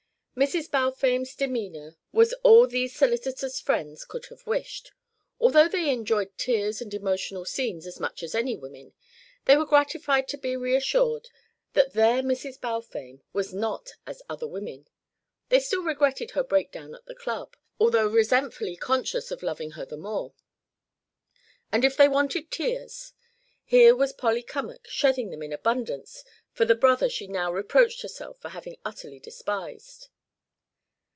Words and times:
Mrs. 0.33 0.71
Balfame's 0.71 1.35
demeanour 1.35 1.97
was 2.13 2.31
all 2.41 2.65
these 2.65 2.95
solicitous 2.95 3.59
friends 3.59 4.05
could 4.05 4.27
have 4.27 4.47
wished; 4.47 4.93
although 5.41 5.67
they 5.67 5.91
enjoyed 5.91 6.35
tears 6.37 6.81
and 6.81 6.91
emotional 6.93 7.43
scenes 7.43 7.85
as 7.85 7.99
much 7.99 8.23
as 8.23 8.33
any 8.33 8.55
women, 8.55 8.93
they 9.43 9.57
were 9.57 9.65
gratified 9.65 10.29
to 10.29 10.37
be 10.37 10.55
reassured 10.55 11.29
that 11.73 11.93
their 11.93 12.23
Mrs. 12.23 12.59
Balfame 12.61 13.19
was 13.33 13.53
not 13.53 13.91
as 14.07 14.23
other 14.29 14.47
women; 14.47 14.87
they 15.49 15.59
still 15.59 15.83
regretted 15.83 16.31
her 16.31 16.45
breakdown 16.45 16.95
at 16.95 17.05
the 17.07 17.13
Club, 17.13 17.55
although 17.77 18.07
resentfully 18.07 18.77
conscious 18.77 19.29
of 19.31 19.43
loving 19.43 19.71
her 19.71 19.85
the 19.85 19.97
more. 19.97 20.33
And 21.73 21.83
if 21.83 21.97
they 21.97 22.07
wanted 22.07 22.49
tears, 22.49 23.11
here 23.65 23.93
was 23.95 24.13
Polly 24.13 24.43
Cummack 24.43 24.87
shedding 24.87 25.29
them 25.29 25.43
in 25.43 25.51
abundance 25.51 26.23
for 26.53 26.63
the 26.63 26.73
brother 26.73 27.09
she 27.09 27.27
now 27.27 27.51
reproached 27.51 28.01
herself 28.01 28.39
for 28.39 28.49
having 28.49 28.77
utterly 28.85 29.19
despised. 29.19 30.07